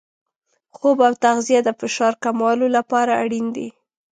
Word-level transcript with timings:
خوب 0.77 0.97
او 1.07 1.13
تغذیه 1.23 1.59
د 1.63 1.69
فشار 1.79 2.13
کمولو 2.23 2.67
لپاره 2.77 3.11
اړین 3.23 3.47
دي. 3.55 3.67